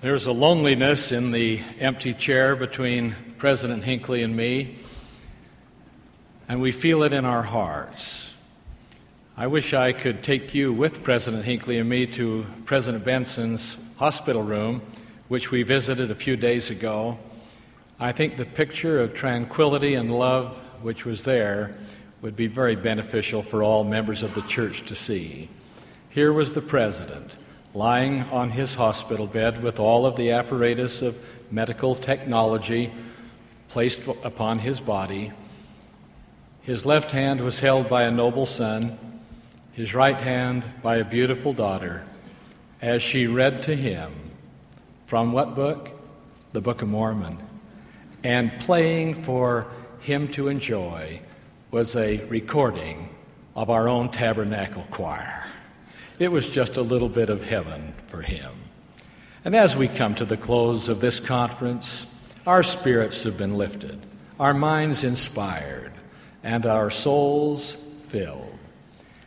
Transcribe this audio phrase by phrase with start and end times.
[0.00, 4.78] There's a loneliness in the empty chair between President Hinckley and me,
[6.48, 8.32] and we feel it in our hearts.
[9.36, 14.44] I wish I could take you with President Hinckley and me to President Benson's hospital
[14.44, 14.82] room,
[15.26, 17.18] which we visited a few days ago.
[17.98, 21.76] I think the picture of tranquility and love which was there
[22.22, 25.48] would be very beneficial for all members of the church to see.
[26.08, 27.36] Here was the president
[27.74, 31.16] lying on his hospital bed with all of the apparatus of
[31.50, 32.92] medical technology
[33.68, 35.32] placed upon his body.
[36.62, 38.98] His left hand was held by a noble son,
[39.72, 42.04] his right hand by a beautiful daughter,
[42.80, 44.12] as she read to him
[45.06, 45.90] from what book?
[46.52, 47.38] The Book of Mormon.
[48.24, 49.66] And playing for
[50.00, 51.20] him to enjoy
[51.70, 53.08] was a recording
[53.54, 55.47] of our own tabernacle choir.
[56.18, 58.52] It was just a little bit of heaven for him.
[59.44, 62.06] And as we come to the close of this conference,
[62.44, 64.00] our spirits have been lifted,
[64.40, 65.92] our minds inspired,
[66.42, 67.76] and our souls
[68.08, 68.58] filled.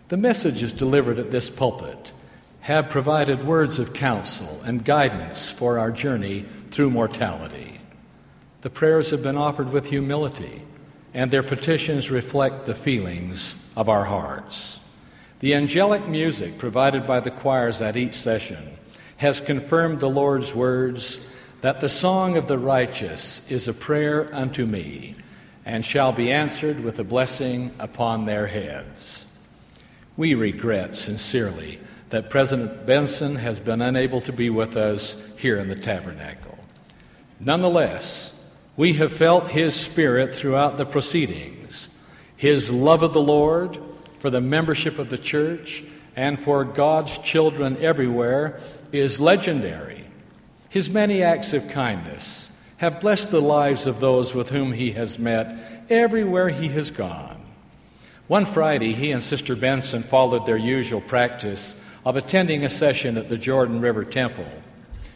[0.10, 2.12] The messages delivered at this pulpit
[2.60, 7.80] have provided words of counsel and guidance for our journey through mortality.
[8.62, 10.62] The prayers have been offered with humility,
[11.14, 14.81] and their petitions reflect the feelings of our hearts.
[15.42, 18.78] The angelic music provided by the choirs at each session
[19.18, 21.20] has confirmed the Lord's words
[21.62, 25.16] that the song of the righteous is a prayer unto me
[25.66, 29.26] and shall be answered with a blessing upon their heads.
[30.16, 31.80] We regret sincerely
[32.12, 36.60] that President Benson has been unable to be with us here in the tabernacle.
[37.40, 38.32] Nonetheless,
[38.78, 41.90] we have felt his spirit throughout the proceedings,
[42.38, 43.80] his love of the Lord
[44.22, 45.84] for the membership of the church
[46.16, 50.06] and for God's children everywhere is legendary.
[50.70, 55.18] His many acts of kindness have blessed the lives of those with whom he has
[55.18, 57.42] met everywhere he has gone.
[58.28, 63.28] One Friday, he and Sister Benson followed their usual practice of attending a session at
[63.28, 64.48] the Jordan River Temple.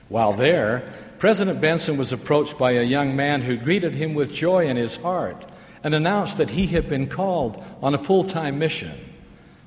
[0.09, 4.65] While there, President Benson was approached by a young man who greeted him with joy
[4.65, 5.45] in his heart
[5.85, 8.91] and announced that he had been called on a full time mission.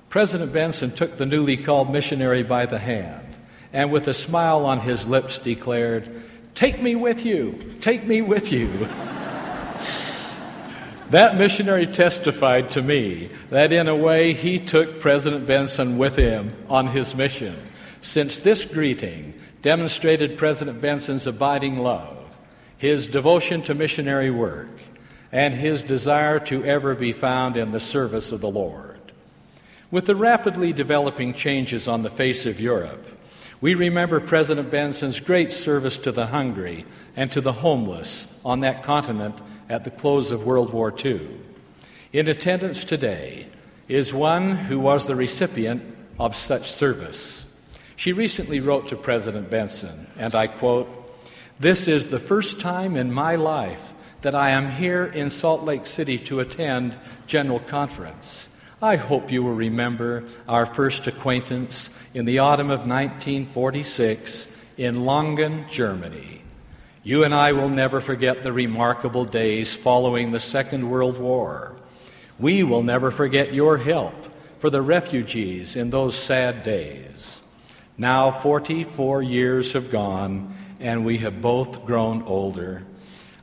[0.08, 3.36] President Benson took the newly called missionary by the hand
[3.72, 6.10] and, with a smile on his lips, declared,
[6.56, 8.66] Take me with you, take me with you.
[11.10, 16.52] that missionary testified to me that, in a way, he took President Benson with him
[16.68, 17.54] on his mission,
[18.02, 22.16] since this greeting demonstrated President Benson's abiding love,
[22.76, 24.68] his devotion to missionary work,
[25.32, 28.98] and his desire to ever be found in the service of the Lord.
[29.90, 33.06] With the rapidly developing changes on the face of Europe,
[33.60, 36.84] we remember President Benson's great service to the hungry
[37.16, 41.28] and to the homeless on that continent at the close of World War II.
[42.12, 43.48] In attendance today
[43.88, 45.82] is one who was the recipient
[46.18, 47.44] of such service.
[47.96, 50.88] She recently wrote to President Benson, and I quote,
[51.58, 53.92] This is the first time in my life
[54.22, 58.48] that I am here in Salt Lake City to attend General Conference.
[58.82, 65.66] I hope you will remember our first acquaintance in the autumn of 1946 in Langen,
[65.68, 66.42] Germany.
[67.02, 71.76] You and I will never forget the remarkable days following the Second World War.
[72.38, 74.14] We will never forget your help
[74.58, 77.40] for the refugees in those sad days.
[77.96, 82.84] Now, 44 years have gone, and we have both grown older.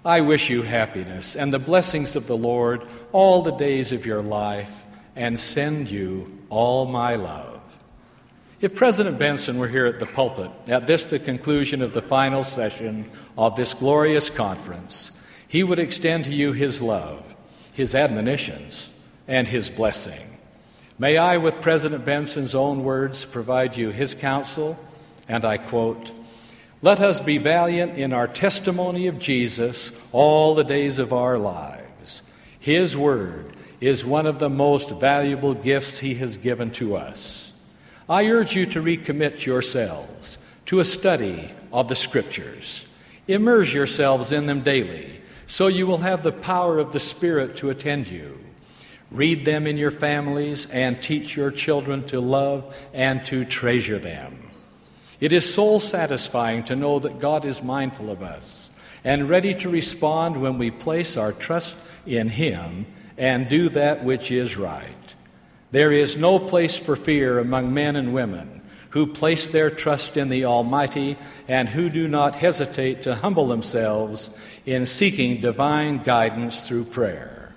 [0.05, 4.21] I wish you happiness and the blessings of the Lord all the days of your
[4.21, 4.85] life
[5.16, 7.59] and send you all my love.
[8.61, 12.44] If President Benson were here at the pulpit at this, the conclusion of the final
[12.44, 15.11] session of this glorious conference,
[15.47, 17.23] he would extend to you his love,
[17.73, 18.91] his admonitions,
[19.27, 20.38] and his blessing.
[20.99, 24.77] May I, with President Benson's own words, provide you his counsel,
[25.27, 26.12] and I quote,
[26.85, 32.21] let us be valiant in our testimony of Jesus all the days of our lives.
[32.59, 37.51] His word is one of the most valuable gifts He has given to us.
[38.07, 40.37] I urge you to recommit yourselves
[40.67, 42.85] to a study of the Scriptures.
[43.27, 47.71] Immerse yourselves in them daily so you will have the power of the Spirit to
[47.71, 48.37] attend you.
[49.09, 54.44] Read them in your families and teach your children to love and to treasure them.
[55.19, 58.69] It is soul satisfying to know that God is mindful of us
[59.03, 61.75] and ready to respond when we place our trust
[62.06, 62.85] in Him
[63.17, 65.15] and do that which is right.
[65.71, 70.29] There is no place for fear among men and women who place their trust in
[70.29, 74.29] the Almighty and who do not hesitate to humble themselves
[74.65, 77.53] in seeking divine guidance through prayer.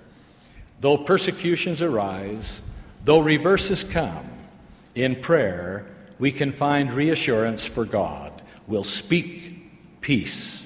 [0.81, 2.61] Though persecutions arise,
[3.05, 4.29] though reverses come,
[4.95, 5.85] in prayer
[6.19, 10.63] we can find reassurance for God will speak peace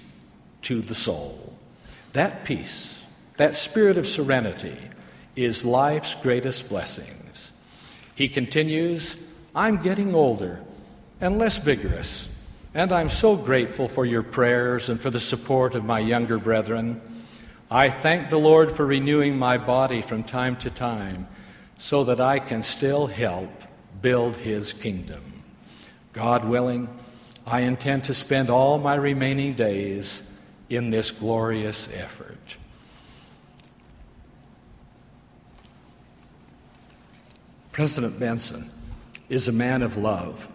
[0.63, 1.53] to the soul.
[2.13, 3.03] That peace,
[3.37, 4.77] that spirit of serenity,
[5.35, 7.51] is life's greatest blessings.
[8.15, 9.15] He continues,
[9.55, 10.59] I'm getting older
[11.21, 12.27] and less vigorous,
[12.73, 17.01] and I'm so grateful for your prayers and for the support of my younger brethren.
[17.71, 21.27] I thank the Lord for renewing my body from time to time
[21.77, 23.49] so that I can still help
[24.01, 25.32] build his kingdom.
[26.13, 26.87] God willing,
[27.45, 30.23] I intend to spend all my remaining days
[30.69, 32.57] in this glorious effort.
[37.71, 38.71] President Benson
[39.29, 40.47] is a man of love,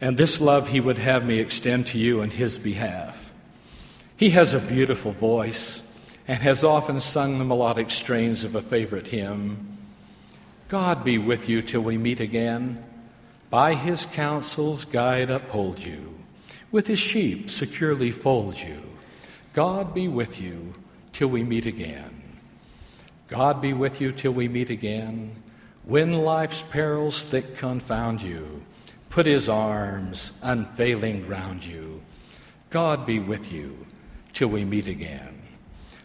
[0.00, 3.30] and this love he would have me extend to you on his behalf.
[4.16, 5.82] He has a beautiful voice
[6.26, 9.78] and has often sung the melodic strains of a favorite hymn.
[10.68, 12.84] God be with you till we meet again.
[13.50, 16.14] By his counsels, guide, uphold you.
[16.70, 18.80] With his sheep, securely fold you.
[19.52, 20.74] God be with you
[21.12, 22.22] till we meet again.
[23.26, 25.34] God be with you till we meet again.
[25.84, 28.62] When life's perils thick confound you,
[29.08, 32.02] put his arms unfailing round you.
[32.70, 33.86] God be with you
[34.32, 35.42] till we meet again.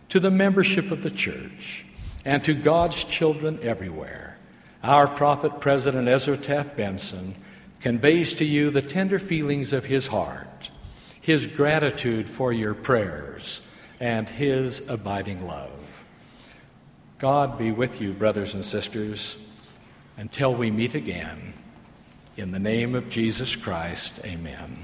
[0.10, 1.86] To the membership of the church
[2.24, 4.35] and to God's children everywhere,
[4.86, 7.36] our prophet, President Ezra Taft Benson,
[7.82, 10.70] conveys to you the tender feelings of his heart,
[11.20, 13.62] his gratitude for your prayers,
[14.00, 15.72] and his abiding love.
[17.20, 19.38] God be with you, brothers and sisters.
[20.18, 21.54] Until we meet again,
[22.38, 24.78] in the name of Jesus Christ, amen.